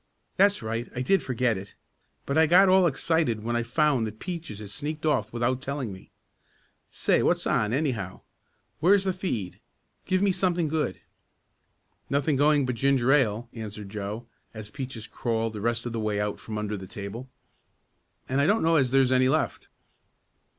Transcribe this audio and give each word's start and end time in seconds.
"That's 0.35 0.63
right, 0.63 0.89
I 0.95 1.03
did 1.03 1.21
forget 1.21 1.59
it. 1.59 1.75
But 2.25 2.35
I 2.35 2.47
got 2.47 2.69
all 2.69 2.87
excited 2.87 3.43
when 3.43 3.55
I 3.55 3.61
found 3.61 4.07
that 4.07 4.17
Peaches 4.17 4.57
had 4.57 4.71
sneaked 4.71 5.05
off 5.05 5.31
without 5.31 5.61
telling 5.61 5.93
me. 5.93 6.09
Say, 6.89 7.21
what's 7.21 7.45
on, 7.45 7.71
anyhow? 7.71 8.21
Where's 8.79 9.03
the 9.03 9.13
feed? 9.13 9.59
Give 10.05 10.23
me 10.23 10.31
something 10.31 10.67
good." 10.67 11.01
"Nothing 12.09 12.35
going 12.35 12.65
but 12.65 12.73
ginger 12.73 13.11
ale," 13.11 13.47
answered 13.53 13.89
Joe, 13.89 14.25
as 14.55 14.71
Peaches 14.71 15.05
crawled 15.05 15.53
the 15.53 15.61
rest 15.61 15.85
of 15.85 15.93
the 15.93 15.99
way 15.99 16.19
out 16.19 16.39
from 16.39 16.57
under 16.57 16.75
the 16.75 16.87
table. 16.87 17.29
"And 18.27 18.41
I 18.41 18.47
don't 18.47 18.63
know 18.63 18.77
as 18.77 18.89
there's 18.89 19.11
any 19.11 19.29
left." 19.29 19.67